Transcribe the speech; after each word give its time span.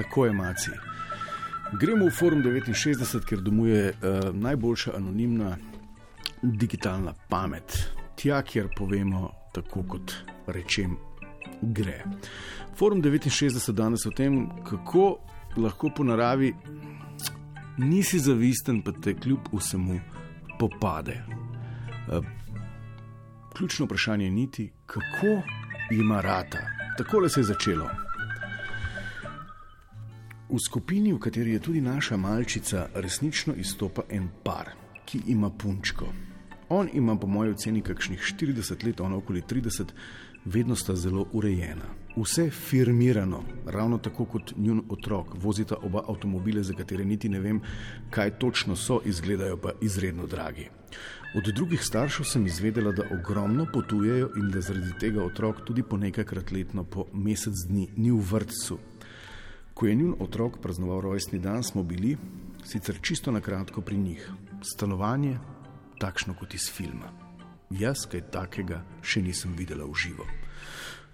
tako 0.00 0.26
je 0.26 0.32
maci. 0.32 0.70
Gremo 1.72 2.06
v 2.06 2.10
Forum 2.10 2.42
69, 2.42 3.24
ker 3.24 3.40
domuje 3.40 3.92
uh, 3.92 4.34
najboljša 4.34 4.96
anonimna 4.96 5.56
digitalna 6.42 7.12
pamet. 7.28 7.76
Tja, 8.16 8.42
kjer 8.42 8.68
povemo 8.76 9.30
tako, 9.52 9.82
kot 9.82 10.14
rečem, 10.46 10.96
gre. 11.62 12.04
Forum 12.76 13.02
69 13.02 13.72
danes 13.72 14.06
o 14.06 14.10
tem, 14.10 14.48
kako 14.64 15.18
lahko 15.56 15.90
po 15.96 16.04
naravi 16.04 16.54
nisi 17.78 18.18
zavisten, 18.18 18.82
pa 18.82 18.92
te 18.92 19.14
kljub 19.14 19.52
vsemu 19.52 20.00
popade. 20.58 21.22
Uh, 22.08 22.24
ključno 23.56 23.86
vprašanje 23.86 24.24
je 24.24 24.30
niti, 24.30 24.72
kako 24.86 25.42
ima 25.90 26.20
rata. 26.20 26.58
Tako 26.98 27.28
se 27.28 27.40
je 27.40 27.44
začelo. 27.44 27.99
V 30.50 30.58
skupini, 30.58 31.12
v 31.12 31.18
kateri 31.22 31.52
je 31.52 31.60
tudi 31.62 31.80
naša 31.80 32.16
malčica, 32.16 32.88
resnično 32.94 33.54
izstopa 33.54 34.02
en 34.10 34.26
par, 34.42 34.72
ki 35.06 35.20
ima 35.26 35.50
punčko. 35.50 36.08
On 36.68 36.88
ima, 36.92 37.14
po 37.16 37.26
mojem 37.26 37.54
oceni, 37.54 37.82
kakšnih 37.86 38.18
40 38.18 38.84
let, 38.86 39.00
ona 39.00 39.16
okoli 39.16 39.42
30, 39.46 39.94
vedno 40.44 40.74
sta 40.76 40.96
zelo 40.96 41.28
urejena. 41.32 41.86
Vse 42.16 42.48
firmirano, 42.50 43.44
ravno 43.66 43.98
tako 43.98 44.24
kot 44.24 44.52
njun 44.56 44.82
otrok, 44.88 45.36
vozita 45.38 45.76
oba 45.82 46.02
avtomobile, 46.08 46.62
za 46.62 46.74
katere 46.74 47.04
niti 47.04 47.28
ne 47.28 47.40
vem, 47.40 47.60
kaj 48.10 48.38
točno 48.38 48.76
so, 48.76 49.00
izgledajo 49.04 49.56
pa 49.56 49.70
izredno 49.80 50.26
dragi. 50.26 50.66
Od 51.38 51.54
drugih 51.54 51.84
staršev 51.84 52.26
sem 52.26 52.46
izvedela, 52.46 52.90
da 52.92 53.06
ogromno 53.14 53.66
potujejo 53.72 54.32
in 54.36 54.50
da 54.50 54.60
zaradi 54.60 54.98
tega 54.98 55.22
otrok 55.24 55.62
tudi 55.66 55.82
po 55.82 55.96
nekajkrat 55.96 56.50
letno, 56.50 56.84
po 56.84 57.06
mesec 57.12 57.54
dni, 57.68 57.88
ni 57.96 58.10
v 58.10 58.24
vrtcu. 58.32 58.89
Ko 59.80 59.86
je 59.86 59.94
njun 59.94 60.14
otrok 60.20 60.58
praznoval 60.60 61.00
rojstni 61.00 61.38
dan, 61.38 61.62
smo 61.62 61.82
bili, 61.82 62.16
sicer 62.64 62.98
čisto 63.02 63.32
na 63.32 63.40
kratko 63.40 63.80
pri 63.80 63.96
njih, 63.96 64.30
stanovanje, 64.62 65.38
takšno 65.98 66.34
kot 66.36 66.54
iz 66.54 66.66
filma. 66.72 67.08
Jaz 67.70 68.04
kaj 68.12 68.26
takega 68.28 68.82
še 69.00 69.22
nisem 69.24 69.54
videla 69.56 69.86
v 69.88 69.96
živo. 69.96 70.26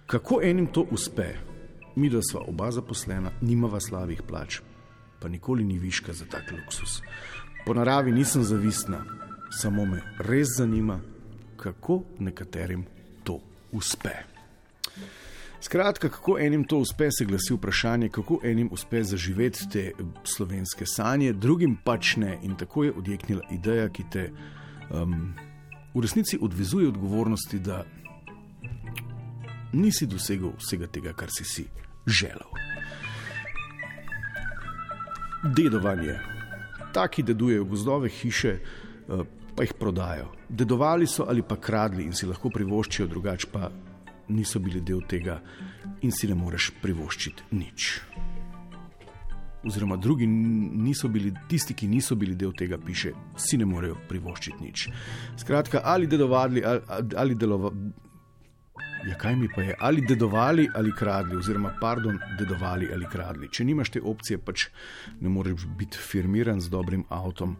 Kako 0.07 0.41
enim 0.43 0.67
to 0.67 0.83
uspe? 0.91 1.29
Mi, 1.95 2.11
da 2.11 2.19
sva 2.27 2.43
oba 2.51 2.73
zaposlena, 2.75 3.31
nimava 3.41 3.79
slavih 3.81 4.25
plač, 4.27 4.59
pa 5.23 5.29
nikoli 5.29 5.65
ni 5.65 5.79
viška 5.79 6.13
za 6.13 6.27
tak 6.27 6.51
luksus. 6.51 6.99
Po 7.67 7.75
naravi 7.75 8.11
nisem 8.13 8.43
zavistna, 8.43 9.05
samo 9.55 9.87
me 9.87 10.03
res 10.19 10.57
zanima, 10.59 10.99
kako 11.57 12.03
nekaterim 12.19 12.83
to 13.23 13.39
uspe. 13.71 14.25
Skratka, 15.67 16.09
kako 16.09 16.39
enim 16.39 16.65
to 16.65 16.79
uspe, 16.79 17.09
se 17.11 17.25
glasi 17.25 17.55
vprašanje, 17.55 18.09
kako 18.09 18.39
enim 18.45 18.69
uspe 18.73 19.03
zaživeti 19.03 19.69
te 19.73 19.93
slovenske 20.25 20.87
sanje, 20.87 21.33
drugim 21.33 21.75
pač 21.85 22.17
ne. 22.17 22.39
In 22.43 22.55
tako 22.57 22.85
je 22.85 22.93
odjeknila 22.93 23.43
ideja, 23.51 23.89
ki 23.89 24.05
te 24.13 24.29
um, 24.91 25.33
v 25.95 26.03
resnici 26.05 26.39
odvezuje 26.41 26.89
odgovornosti, 26.89 27.59
da 27.59 27.81
nisi 29.73 30.07
dosegel 30.07 30.53
vsega 30.61 30.87
tega, 30.87 31.13
kar 31.19 31.35
si 31.35 31.45
si 31.45 31.65
želel. 32.07 32.55
Dedovanje. 35.57 36.15
Taki 36.95 37.23
dedujejo 37.23 37.65
gozdove, 37.65 38.09
hiše, 38.09 38.55
eh, 38.55 39.25
pa 39.57 39.67
jih 39.67 39.75
prodajo. 39.81 40.31
Dedovali 40.49 41.07
so 41.07 41.27
ali 41.29 41.43
pa 41.43 41.57
kradli 41.57 42.07
in 42.07 42.15
si 42.15 42.27
lahko 42.27 42.55
privoščijo, 42.55 43.07
drugače 43.07 43.51
pa 43.53 43.71
niso 44.29 44.59
bili 44.59 44.81
del 44.81 45.03
tega 45.09 45.41
in 46.03 46.13
si 46.13 46.29
ne 46.29 46.35
moreš 46.35 46.71
privoščiti 46.83 47.51
nič. 47.57 47.91
Oziroma, 49.67 49.97
drugi 49.97 50.27
niso 50.27 51.09
bili, 51.09 51.33
tisti, 51.49 51.75
ki 51.75 51.89
niso 51.91 52.15
bili 52.15 52.37
del 52.39 52.53
tega, 52.55 52.79
piše, 52.79 53.13
si 53.37 53.59
ne 53.59 53.67
morejo 53.67 53.97
privoščiti 54.09 54.63
nič. 54.63 54.89
Skratka, 55.43 55.81
ali 55.85 56.07
dedovali 56.07 56.63
ali, 56.65 57.15
ali 57.17 57.35
delovali. 57.35 57.91
Ja, 59.07 59.15
kaj 59.15 59.37
mi 59.37 59.49
pa 59.55 59.63
je, 59.63 59.75
ali 59.79 60.03
dedovali 60.03 60.69
ali 60.75 60.93
kradli, 60.99 61.37
oziroma, 61.37 61.71
pardon, 61.81 62.19
dedovali 62.39 62.89
ali 62.95 63.07
kradli. 63.13 63.49
Če 63.49 63.65
nimaš 63.65 63.93
te 63.95 64.01
opcije, 64.03 64.39
pač 64.43 64.67
ne 65.21 65.31
moreš 65.31 65.67
biti 65.79 65.99
firmiran 65.99 66.61
z 66.61 66.73
dobrim 66.73 67.05
avtom. 67.09 67.57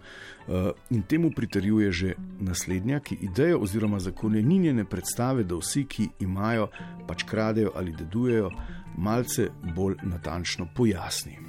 Uh, 0.47 0.71
in 0.91 1.03
temu 1.03 1.31
pritrjuje 1.31 1.93
že 1.93 2.15
naslednja, 2.41 2.99
ki 3.01 3.19
idejo 3.31 3.61
oziroma 3.63 4.03
zakonjenine 4.03 4.85
predstave, 4.85 5.45
da 5.45 5.59
vsi, 5.63 5.85
ki 5.85 6.09
imajo, 6.27 6.67
pač 7.07 7.23
kradejo 7.23 7.73
ali 7.75 7.95
dedujejo, 7.95 8.51
malce 8.99 9.51
bolj 9.75 10.01
natančno 10.03 10.67
pojasni. 10.75 11.46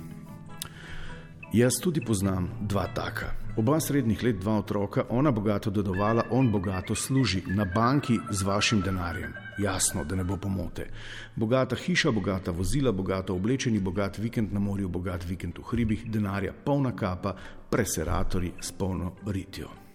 Jaz 1.53 1.80
tudi 1.80 2.02
poznam 2.02 2.50
dva 2.62 2.88
taka. 2.88 3.31
Oba 3.58 3.80
srednjih 3.80 4.24
let, 4.24 4.35
dva 4.40 4.58
otroka, 4.58 5.06
ona 5.09 5.31
bogato 5.31 5.69
dedovala, 5.69 6.24
on 6.31 6.52
bogato 6.52 6.96
služi 6.96 7.41
na 7.47 7.66
banki 7.66 8.19
z 8.31 8.44
vašim 8.44 8.81
denarjem. 8.81 9.34
Jasno, 9.57 10.03
da 10.03 10.16
ne 10.16 10.24
bo 10.24 10.38
pomote. 10.38 10.90
Bogata 11.36 11.75
hiša, 11.75 12.12
bogata 12.12 12.52
vozila, 12.52 12.91
bogato 12.91 13.36
oblečeni, 13.36 13.80
bogat 13.80 14.18
vikend 14.18 14.53
na 14.53 14.59
morju, 14.59 14.90
bogat 14.90 15.25
vikend 15.25 15.57
v 15.57 15.63
hribih, 15.72 16.06
denarja 16.12 16.53
polna 16.66 16.96
kapa, 16.96 17.36
preseratori 17.69 18.52
s 18.62 18.72
polno 18.72 19.16
ritjo. 19.25 19.87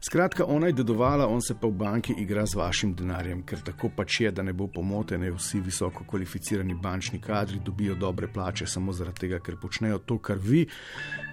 Skratka, 0.00 0.44
ona 0.44 0.66
je 0.66 0.72
dedovala, 0.72 1.26
on 1.26 1.42
se 1.42 1.54
pa 1.60 1.66
v 1.66 1.72
banki 1.72 2.14
igra 2.18 2.46
z 2.46 2.54
vašim 2.54 2.94
denarjem, 2.94 3.42
ker 3.42 3.64
tako 3.66 3.90
pač 3.96 4.20
je, 4.20 4.30
da 4.30 4.42
ne 4.46 4.52
bo 4.52 4.68
pomote, 4.70 5.18
ne 5.18 5.32
vsi 5.34 5.60
visoko 5.60 6.04
kvalificirani 6.06 6.74
bančni 6.74 7.18
kadri 7.20 7.58
dobijo 7.64 7.94
dobre 7.94 8.28
plače 8.32 8.66
samo 8.66 8.92
zaradi 8.92 9.26
tega, 9.26 9.40
ker 9.42 9.56
počnejo 9.58 9.98
to, 9.98 10.20
kar 10.22 10.38
vi, 10.38 10.68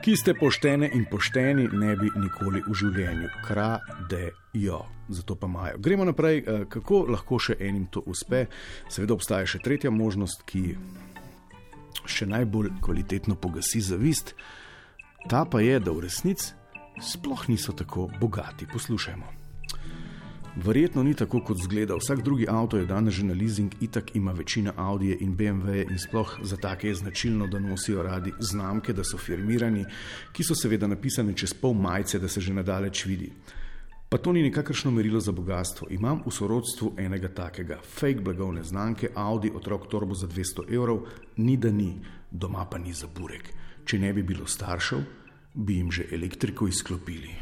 ki 0.01 0.15
ste 0.17 0.33
poštene 0.33 0.89
in 0.97 1.05
pošteni, 1.11 1.67
ne 1.73 1.93
bi 1.95 2.09
nikoli 2.17 2.63
v 2.65 2.73
življenju 2.73 3.29
kradejo. 3.45 4.81
Zato 5.09 5.35
pa 5.37 5.45
imajo. 5.47 5.77
Gremo 5.77 6.05
naprej, 6.05 6.37
eh, 6.37 6.65
kako 6.69 7.05
lahko 7.09 7.39
še 7.39 7.57
enim 7.59 7.85
to 7.85 8.01
uspe. 8.09 8.47
Seveda 8.89 9.13
obstaja 9.13 9.45
še 9.45 9.61
tretja 9.61 9.91
možnost, 9.91 10.41
ki 10.45 10.77
še 12.05 12.25
najbolj 12.25 12.71
kvalitetno 12.81 13.35
pogasi 13.35 13.81
zavist. 13.81 14.33
Ta 15.29 15.45
pa 15.45 15.61
je, 15.61 15.79
da 15.79 15.91
v 15.91 16.09
resnici 16.09 16.64
sploh 17.01 17.49
niso 17.49 17.71
tako 17.71 18.09
bogati. 18.19 18.67
Poslušajmo. 18.73 19.45
Verjetno 20.55 21.03
ni 21.03 21.13
tako, 21.13 21.41
kot 21.43 21.57
zgleda. 21.57 21.95
Vsak 21.95 22.21
drugi 22.23 22.45
avto 22.49 22.77
je 22.77 22.85
danes 22.85 23.13
že 23.13 23.25
na 23.25 23.33
leasing, 23.33 23.73
itak 23.81 24.15
ima 24.15 24.31
večina 24.31 24.73
Audi 24.75 25.17
in 25.19 25.35
BMW, 25.37 25.91
in 25.91 25.99
sploh 25.99 26.37
za 26.41 26.57
take 26.57 26.87
je 26.87 26.95
značilno, 26.95 27.47
da 27.47 27.59
nosijo 27.59 28.03
radi 28.03 28.31
znamke, 28.39 28.93
da 28.93 29.03
so 29.03 29.17
firmirani, 29.17 29.85
ki 30.31 30.43
so 30.43 30.55
seveda 30.55 30.87
napisane 30.87 31.33
čez 31.33 31.53
pol 31.53 31.73
majice, 31.73 32.19
da 32.19 32.27
se 32.27 32.41
že 32.41 32.53
nadaleč 32.53 33.05
vidi. 33.05 33.31
Pa 34.09 34.17
to 34.17 34.31
ni 34.31 34.41
nikakršno 34.43 34.91
merilo 34.91 35.19
za 35.19 35.31
bogatstvo. 35.31 35.87
Imam 35.89 36.21
v 36.25 36.31
sorodstvu 36.31 36.93
enega 36.97 37.27
takega, 37.27 37.79
fake 37.83 38.21
blagovne 38.21 38.63
znamke, 38.63 39.09
Audi, 39.15 39.51
otrok 39.55 39.89
torbo 39.91 40.13
za 40.13 40.27
200 40.27 40.73
evrov, 40.73 41.03
ni 41.37 41.57
da 41.57 41.71
ni, 41.71 41.99
doma 42.31 42.65
pa 42.65 42.77
ni 42.77 42.93
za 42.93 43.07
burek. 43.07 43.49
Če 43.85 43.99
ne 43.99 44.13
bi 44.13 44.23
bilo 44.23 44.47
staršev, 44.47 45.03
bi 45.55 45.77
jim 45.77 45.91
že 45.91 46.05
elektriko 46.11 46.67
izklopili. 46.67 47.35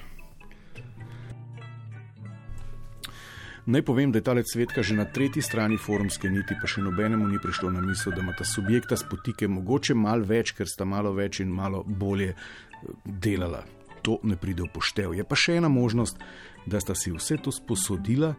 Naj 3.65 3.81
povem, 3.81 4.11
da 4.11 4.19
je 4.19 4.23
ta 4.23 4.33
svetka 4.43 4.83
že 4.83 4.95
na 4.95 5.05
tretji 5.05 5.41
strani 5.41 5.77
forumske 5.77 6.29
niti, 6.29 6.55
pa 6.61 6.67
še 6.67 6.81
nobenemu 6.81 7.27
ni 7.27 7.39
prišlo 7.39 7.71
na 7.71 7.81
misel, 7.81 8.11
da 8.11 8.21
ima 8.21 8.33
ta 8.35 8.43
subjekta 8.43 8.97
spotike 8.97 9.47
mogoče 9.47 9.95
malo 9.95 10.25
več, 10.27 10.51
ker 10.51 10.67
sta 10.67 10.85
malo 10.85 11.13
več 11.13 11.39
in 11.39 11.47
malo 11.47 11.83
bolje 11.83 12.33
eh, 12.33 12.37
delala. 13.05 13.63
To 14.03 14.19
ne 14.23 14.35
pride 14.35 14.65
v 14.65 14.71
poštev. 14.73 15.15
Je 15.15 15.23
pa 15.23 15.35
še 15.35 15.55
ena 15.61 15.69
možnost, 15.71 16.19
da 16.67 16.79
sta 16.83 16.91
si 16.95 17.11
vse 17.15 17.37
to 17.39 17.51
sposodila, 17.55 18.33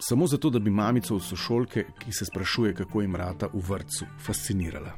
samo 0.00 0.26
zato, 0.26 0.50
da 0.50 0.58
bi 0.58 0.72
mamico 0.72 1.14
od 1.14 1.22
sošolke, 1.22 1.84
ki 2.00 2.12
se 2.12 2.24
sprašuje, 2.24 2.72
kako 2.74 3.04
jim 3.04 3.16
rata 3.16 3.50
v 3.52 3.60
vrtu, 3.60 4.08
fascinirala. 4.24 4.96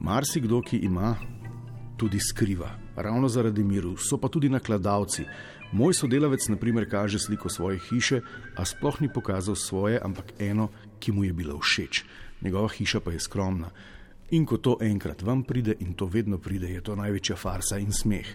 Marsikdo, 0.00 0.62
ki 0.64 0.80
ima 0.88 1.12
tudi 1.96 2.20
skriva. 2.20 2.70
Ravno 2.96 3.28
zaradi 3.28 3.64
miru 3.64 3.96
so 3.96 4.18
pa 4.18 4.28
tudi 4.28 4.48
nakladalci. 4.48 5.24
Moj 5.72 5.94
sodelavec, 5.94 6.48
na 6.48 6.56
primer, 6.56 6.90
kaže 6.90 7.18
sliko 7.18 7.48
svoje 7.48 7.78
hiše, 7.78 8.20
a 8.56 8.64
sploh 8.64 9.00
ni 9.00 9.08
pokazal 9.12 9.54
svoje, 9.54 9.98
ampak 10.02 10.34
eno, 10.38 10.68
ki 10.98 11.12
mu 11.12 11.24
je 11.24 11.32
bila 11.32 11.58
všeč. 11.58 12.04
Njegova 12.42 12.68
hiša 12.68 13.00
pa 13.00 13.12
je 13.12 13.20
skromna. 13.20 13.70
In 14.30 14.46
ko 14.46 14.56
to 14.56 14.78
enkrat 14.80 15.22
vam 15.22 15.42
pride, 15.42 15.74
in 15.80 15.94
to 15.94 16.06
vedno 16.06 16.38
pride, 16.38 16.70
je 16.70 16.80
to 16.80 16.96
največja 16.96 17.36
farsa 17.36 17.78
in 17.78 17.92
smeh. 17.92 18.26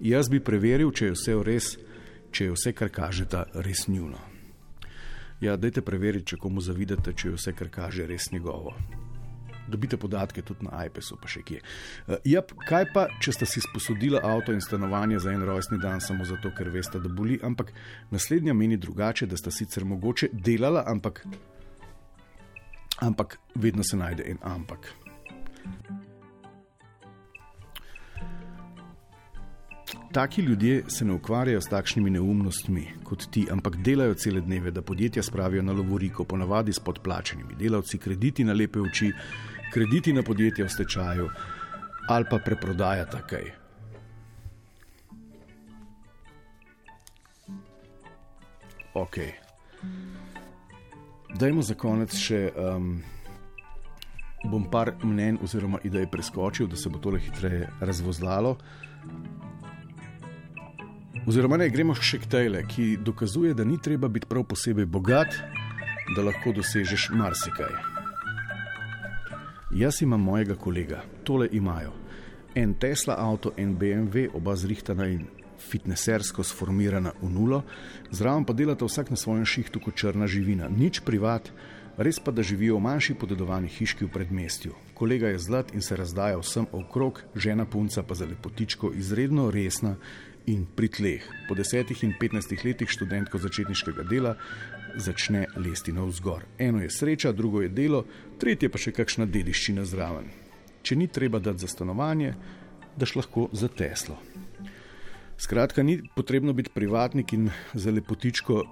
Jaz 0.00 0.28
bi 0.28 0.40
preveril, 0.40 0.90
če 0.92 1.06
je 1.06 1.14
vse 1.14 1.36
res, 1.42 1.76
če 2.30 2.44
je 2.44 2.54
vse, 2.54 2.72
kar 2.72 2.90
kažete, 2.90 3.44
res 3.54 3.88
njuno. 3.88 4.18
Ja, 5.40 5.56
dajte 5.56 5.82
preveriti, 5.82 6.34
če 6.34 6.36
komu 6.36 6.60
zavidate, 6.60 7.14
če 7.14 7.28
je 7.28 7.34
vse, 7.38 7.54
kar 7.54 7.70
kaže, 7.70 8.06
res 8.06 8.32
njegovo 8.32 8.74
dobite 9.68 9.96
podatke 9.96 10.42
tudi 10.42 10.66
na 10.66 10.84
iPadu, 10.86 11.18
pa 11.22 11.30
še 11.30 11.42
kje. 11.46 11.60
Uh, 12.06 12.16
ja, 12.28 12.42
kaj 12.42 12.88
pa, 12.94 13.06
če 13.22 13.36
ste 13.36 13.48
si 13.48 13.62
sposodili 13.64 14.20
avto 14.22 14.54
in 14.54 14.62
stanovanje 14.64 15.20
za 15.24 15.34
en 15.34 15.44
rojstni 15.46 15.80
dan, 15.82 16.00
samo 16.04 16.26
zato, 16.28 16.52
ker 16.56 16.72
veste, 16.74 17.00
da 17.00 17.08
boli, 17.12 17.40
ampak 17.42 17.72
naslednja 18.10 18.54
meni 18.54 18.76
drugače, 18.80 19.28
da 19.28 19.36
ste 19.36 19.54
sicer 19.54 19.86
mogoče 19.88 20.32
delala, 20.32 20.84
ampak, 20.86 21.24
ampak 23.04 23.38
vedno 23.54 23.84
se 23.84 23.96
najde 23.96 24.26
en 24.30 24.42
ampak. 24.42 24.92
Taki 30.12 30.42
ljudje 30.42 30.84
se 30.88 31.04
ne 31.04 31.12
ukvarjajo 31.12 31.60
s 31.60 31.68
takšnimi 31.68 32.10
neumnostmi 32.10 32.86
kot 33.04 33.26
ti, 33.30 33.46
ampak 33.50 33.76
delajo 33.76 34.14
cele 34.14 34.40
dneve, 34.40 34.70
da 34.70 34.82
podjetja 34.82 35.22
spravijo 35.22 35.62
na 35.62 35.72
lovoriko, 35.72 36.24
ponavadi 36.24 36.72
s 36.72 36.80
podplačenimi 36.80 37.54
delavci, 37.58 37.98
krediti 37.98 38.44
na 38.44 38.52
lepe 38.52 38.80
oči, 38.80 39.12
krediti 39.72 40.12
na 40.12 40.22
podjetja 40.22 40.64
v 40.64 40.72
stečaju 40.72 41.30
ali 42.08 42.24
pa 42.30 42.38
preprodaja 42.38 43.04
takaj. 43.04 43.50
Ok. 48.94 49.16
Dajmo 51.36 51.62
za 51.62 51.74
konec 51.74 52.16
še. 52.16 52.48
Um, 52.56 53.02
bom 54.44 54.64
par 54.70 54.92
mnen 55.02 55.38
oziroma 55.42 55.78
idej 55.84 56.06
preskočil, 56.06 56.66
da 56.66 56.76
se 56.76 56.88
bo 56.88 56.98
tole 56.98 57.20
hitreje 57.20 57.68
razvozlalo. 57.80 58.56
Oziroma, 61.28 61.58
ne, 61.60 61.68
gremo 61.68 61.92
še 61.94 62.22
k 62.22 62.30
tejle, 62.30 62.62
ki 62.64 62.96
dokazuje, 63.04 63.52
da 63.54 63.66
ni 63.66 63.76
treba 63.82 64.08
biti 64.08 64.30
prav 64.30 64.46
posebej 64.48 64.86
bogat, 64.86 65.34
da 66.16 66.24
lahko 66.24 66.54
dosežeš 66.56 67.10
marsikaj. 67.12 67.97
Jaz 69.70 70.02
imam 70.02 70.20
mojega 70.20 70.54
kolega, 70.56 71.02
tole 71.24 71.48
imajo. 71.52 71.92
En 72.54 72.74
Tesla 72.74 73.14
avto, 73.18 73.52
en 73.56 73.76
BMW, 73.76 74.28
oba 74.34 74.56
zrihtana 74.56 75.06
in 75.06 75.26
fitnesersko 75.58 76.42
sformirana 76.42 77.12
v 77.22 77.28
nulo, 77.28 77.62
zraven 78.10 78.46
pa 78.48 78.52
delata 78.52 78.86
vsak 78.88 79.10
na 79.10 79.16
svojem 79.16 79.44
šihtu 79.44 79.80
kot 79.84 79.94
črna 79.94 80.26
živina, 80.26 80.68
nič 80.68 81.00
privat, 81.04 81.52
res 81.98 82.20
pa 82.22 82.30
da 82.30 82.42
živijo 82.42 82.76
v 82.76 82.84
manjši 82.86 83.14
podedovani 83.18 83.68
hiški 83.68 84.06
v 84.06 84.12
predmestju. 84.14 84.74
Kolega 84.94 85.28
je 85.28 85.38
zlat 85.38 85.74
in 85.74 85.82
se 85.82 85.96
razdaja 85.96 86.38
vsem 86.38 86.66
okrog, 86.72 87.22
žena 87.34 87.66
punca 87.66 88.02
pa 88.02 88.14
za 88.14 88.26
lepotičko 88.26 88.92
izredno 88.94 89.50
resna 89.50 89.96
in 90.46 90.64
pri 90.76 90.88
tleh. 90.88 91.24
Po 91.48 91.54
desetih 91.58 92.04
in 92.04 92.14
petnajstih 92.20 92.64
letih 92.64 92.90
študentko 92.90 93.38
začetniškega 93.38 94.06
dela 94.08 94.36
začne 94.96 95.46
lesti 95.56 95.92
na 95.92 96.06
vzgor. 96.06 96.46
Eno 96.58 96.80
je 96.82 96.90
sreča, 96.90 97.32
drugo 97.32 97.62
je 97.62 97.68
delo, 97.68 98.04
tretje 98.38 98.70
pa 98.70 98.78
še 98.78 98.94
kakšna 98.96 99.26
dediščina 99.26 99.84
zraven. 99.84 100.30
Če 100.82 100.96
ni 100.96 101.10
treba 101.10 101.42
dati 101.42 101.66
za 101.66 101.68
stanovanje, 101.68 102.34
daš 102.96 103.16
lahko 103.18 103.48
za 103.52 103.68
Teslo. 103.68 104.16
Skratka, 105.38 105.82
ni 105.82 106.00
potrebno 106.16 106.52
biti 106.52 106.70
privatnik 106.74 107.32
in 107.32 107.50
za 107.74 107.90
lepotičko 107.90 108.64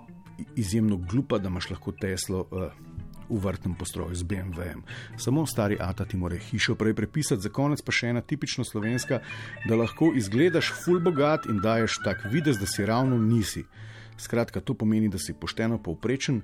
izjemno 0.57 0.97
glupa, 0.97 1.39
da 1.39 1.49
imaš 1.49 1.71
lahko 1.71 1.93
Teslo 1.93 2.47
uh, 2.51 2.86
v 3.29 3.39
vrtnem 3.43 3.75
postroju 3.75 4.15
z 4.15 4.23
BMW-jem. 4.23 4.83
Samo 5.19 5.47
stari 5.47 5.77
Ata 5.81 6.05
ti 6.05 6.17
mora 6.17 6.37
hišo 6.37 6.75
prej 6.75 6.95
prepisati, 6.95 7.43
za 7.43 7.49
konec 7.49 7.83
pa 7.83 7.93
še 7.93 8.13
ena 8.15 8.21
tipično 8.21 8.65
slovenska, 8.65 9.21
da 9.69 9.77
lahko 9.77 10.13
izgledaš 10.17 10.73
full 10.85 11.01
bogat 11.01 11.47
in 11.51 11.61
daješ 11.61 12.01
tak 12.05 12.25
videz, 12.31 12.59
da 12.59 12.67
si 12.67 12.87
ravno 12.87 13.19
nisi. 13.19 13.67
Skratka, 14.19 14.61
to 14.61 14.75
pomeni, 14.75 15.09
da 15.13 15.19
si 15.19 15.35
pošteno 15.37 15.79
povprečen 15.83 16.43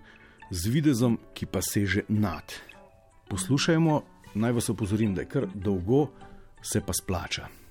z 0.51 0.69
videzom, 0.69 1.19
ki 1.35 1.49
pa 1.49 1.63
seže 1.65 2.05
nad. 2.09 2.45
Poslušajmo, 3.33 4.03
naj 4.35 4.53
vas 4.53 4.69
opozorim, 4.69 5.15
da 5.15 5.25
je 5.25 5.33
kar 5.33 5.49
dolgo, 5.55 6.11
se 6.63 6.85
pa 6.85 6.93
splača. 6.93 7.62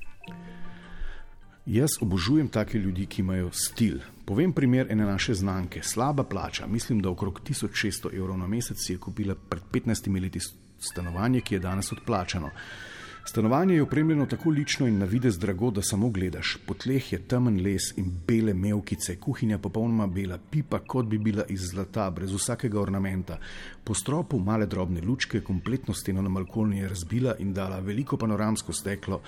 Jaz 1.71 1.91
obožujem 2.01 2.47
take 2.47 2.77
ljudi, 2.77 3.05
ki 3.05 3.21
imajo 3.21 3.49
stil. 3.55 4.01
Povem 4.25 4.51
primer 4.53 4.91
ene 4.91 5.05
naše 5.05 5.33
znamke. 5.33 5.79
Slaba 5.83 6.23
plača, 6.23 6.67
mislim, 6.67 6.99
da 6.99 7.09
okrog 7.09 7.39
1600 7.47 8.11
evrov 8.17 8.37
na 8.37 8.47
mesec 8.47 8.77
si 8.85 8.93
je 8.93 8.97
kupila 8.99 9.35
pred 9.49 9.63
15 9.71 10.21
leti 10.21 10.39
stanovanje, 10.79 11.41
ki 11.41 11.55
je 11.55 11.59
danes 11.59 11.91
odplačano. 11.91 12.49
Stanovanje 13.23 13.75
je 13.75 13.81
opremljeno 13.81 14.25
tako 14.25 14.49
lično 14.49 14.87
in 14.87 14.97
na 14.97 15.05
videz 15.05 15.37
drago, 15.39 15.71
da 15.71 15.81
samo 15.81 16.09
gledaš. 16.09 16.57
Po 16.65 16.73
tleh 16.73 17.13
je 17.13 17.19
temen 17.19 17.61
les 17.61 17.91
in 17.97 18.11
bele 18.27 18.53
mevkice, 18.53 19.15
kuhinja 19.19 19.57
popolnoma 19.57 20.07
bela, 20.07 20.39
pipa 20.51 20.79
kot 20.79 21.05
bi 21.05 21.17
bila 21.17 21.43
iz 21.49 21.59
zlata, 21.71 22.09
brez 22.09 22.33
vsakega 22.33 22.81
ornamenta. 22.81 23.37
Po 23.83 23.93
stropu 23.93 24.39
male 24.39 24.65
drobne 24.65 25.01
lučke, 25.01 25.41
kompletno 25.41 25.93
steno 25.93 26.21
na 26.21 26.29
balkonu 26.29 26.75
je 26.75 26.89
razbila 26.89 27.35
in 27.39 27.53
dala 27.53 27.79
veliko 27.79 28.17
panoramsko 28.17 28.73
steklo. 28.73 29.21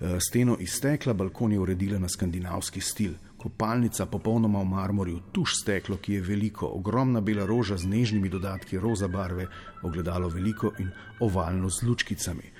Eh, 0.00 0.16
steno 0.20 0.56
iz 0.60 0.72
stekla, 0.72 1.12
balkon 1.12 1.52
je 1.52 1.58
uredila 1.60 1.98
na 1.98 2.08
skandinavski 2.08 2.80
stil. 2.80 3.12
Kopalnica 3.36 4.06
popolnoma 4.06 4.60
v 4.60 4.64
marmorju, 4.64 5.20
tuš 5.32 5.62
steklo, 5.62 5.96
ki 5.96 6.12
je 6.12 6.20
veliko, 6.20 6.66
ogromna 6.66 7.20
bela 7.20 7.46
roža 7.46 7.76
z 7.76 7.88
nežnimi 7.88 8.28
dodatki 8.28 8.78
roza 8.78 9.08
barve, 9.08 9.46
ogledalo 9.82 10.28
veliko 10.28 10.72
in 10.78 10.90
ovalno 11.20 11.70
z 11.70 11.82
lučkicami. 11.82 12.52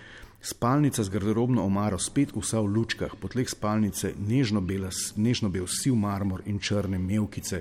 Spalnica 0.43 1.05
z 1.05 1.09
garderobno 1.09 1.65
omaro, 1.65 1.99
spet 1.99 2.33
vsa 2.33 2.61
v 2.61 2.73
lučkah, 2.73 3.13
po 3.21 3.29
tleh 3.29 3.49
spalnice 3.49 4.15
nežno, 4.17 4.61
bela, 4.65 4.89
nežno 5.17 5.51
bel 5.53 5.67
siv 5.69 5.95
marmor 6.01 6.41
in 6.49 6.57
črne 6.59 6.99
mevkice, 6.99 7.61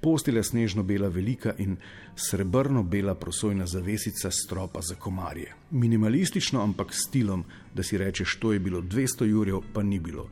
postelja 0.00 0.42
snežno 0.42 0.82
bela 0.82 1.08
velika 1.08 1.54
in 1.58 1.76
srebrno 2.14 2.82
bela 2.82 3.14
prosojna 3.14 3.66
zavesica 3.66 4.30
stropa 4.30 4.80
za 4.80 4.94
komarje. 4.94 5.54
Minimalistično, 5.70 6.62
ampak 6.62 6.94
stilom, 6.94 7.44
da 7.74 7.82
si 7.82 7.98
rečeš, 7.98 8.36
to 8.38 8.52
je 8.52 8.60
bilo 8.60 8.82
200 8.82 9.24
jurjev, 9.24 9.60
pa 9.72 9.82
ni 9.82 9.98
bilo. 9.98 10.28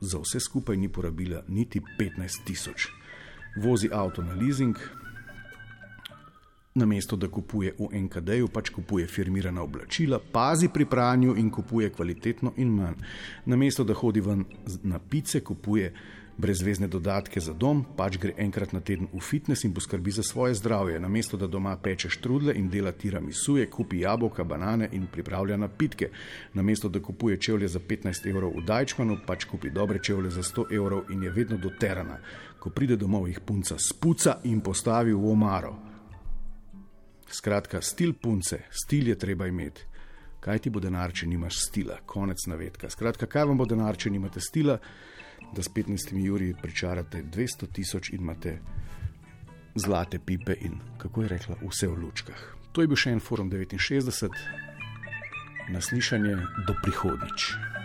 Za 0.00 0.18
vse 0.18 0.40
skupaj 0.40 0.76
ni 0.76 0.88
porabila 0.88 1.44
niti 1.48 1.80
15 1.98 2.44
tisoč. 2.44 2.88
Vozi 3.62 3.88
avto 3.92 4.22
na 4.22 4.34
leasing, 4.34 4.76
namesto 6.74 7.16
da 7.16 7.28
kupuje 7.28 7.74
v 7.78 7.88
NKD-ju, 8.00 8.48
pač 8.48 8.70
kupuje 8.70 9.06
firmirana 9.06 9.62
oblačila, 9.62 10.20
pazi 10.32 10.68
pri 10.68 10.84
pranju 10.86 11.36
in 11.36 11.50
kupuje 11.50 11.90
kvalitetno 11.90 12.52
in 12.56 12.68
manj. 12.68 12.96
Namesto 13.46 13.84
da 13.84 13.94
hodi 13.94 14.20
ven 14.20 14.44
na 14.82 14.98
pice, 14.98 15.40
kupuje 15.40 15.92
brezvezne 16.40 16.88
dodatke 16.88 17.40
za 17.40 17.52
dom, 17.52 17.82
pač 17.96 18.16
gre 18.18 18.32
enkrat 18.38 18.72
na 18.72 18.80
teden 18.80 19.08
v 19.12 19.20
fitness 19.20 19.64
in 19.64 19.74
poskrbi 19.76 20.10
za 20.10 20.22
svoje 20.22 20.54
zdravje. 20.54 21.00
Namesto 21.00 21.36
da 21.36 21.46
doma 21.46 21.76
peče 21.76 22.08
štrudle 22.08 22.54
in 22.56 22.70
dela 22.70 22.92
tiramisuje, 22.92 23.66
kupi 23.70 24.00
jabolka, 24.00 24.44
banane 24.44 24.88
in 24.92 25.06
pripravlja 25.12 25.56
napitke. 25.56 26.10
Namesto 26.54 26.88
da 26.88 27.02
kupuje 27.02 27.36
čevlje 27.36 27.68
za 27.68 27.80
15 27.80 28.30
evrov 28.30 28.56
v 28.56 28.64
Dajčmanu, 28.64 29.18
pač 29.26 29.44
kupi 29.44 29.70
dobre 29.70 30.00
čevlje 30.02 30.30
za 30.30 30.42
100 30.42 30.70
evrov 30.72 31.10
in 31.10 31.22
je 31.22 31.30
vedno 31.30 31.58
doterana. 31.58 32.18
Ko 32.58 32.70
pride 32.70 32.96
domov, 32.96 33.28
jih 33.28 33.40
punca 33.40 33.76
spuca 33.78 34.40
in 34.44 34.60
postavi 34.60 35.12
v 35.12 35.30
omaro. 35.32 35.89
Skratka, 37.30 37.80
stil 37.80 38.12
punce, 38.12 38.64
stil 38.70 39.08
je 39.08 39.18
treba 39.18 39.46
imeti. 39.46 39.86
Kaj 40.40 40.58
ti 40.58 40.70
bo 40.70 40.80
denar, 40.80 41.12
če 41.12 41.28
nimaš 41.28 41.58
stila? 41.66 42.00
Konec 42.06 42.46
navedka. 42.48 42.90
Skratka, 42.90 43.28
kaj 43.28 43.44
vam 43.50 43.60
bo 43.60 43.66
denar, 43.68 43.96
če 43.96 44.10
nimate 44.10 44.40
stila, 44.40 44.78
da 45.52 45.62
s 45.62 45.68
15 45.74 46.14
juri 46.16 46.54
pričarate 46.62 47.22
200 47.22 47.68
tisoč 47.72 48.10
in 48.14 48.24
imate 48.24 48.56
zlate 49.74 50.18
pipe 50.18 50.56
in, 50.60 50.80
kako 50.98 51.22
je 51.22 51.28
rekla, 51.28 51.56
vse 51.62 51.88
v 51.88 51.98
lučkah. 52.02 52.40
To 52.72 52.82
je 52.82 52.88
bil 52.90 52.98
še 52.98 53.12
en 53.14 53.20
forum 53.20 53.50
69, 53.50 54.30
naslišanje 55.70 56.36
do 56.66 56.74
prihodnič. 56.82 57.79